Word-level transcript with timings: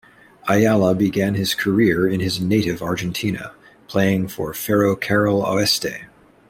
Ayala 0.49 0.95
began 0.95 1.35
his 1.35 1.53
career 1.53 2.07
in 2.07 2.21
his 2.21 2.41
native 2.41 2.81
Argentina, 2.81 3.51
playing 3.87 4.27
for 4.27 4.51
Ferro 4.51 4.95
Carril 4.95 5.43
Oeste. 5.45 6.05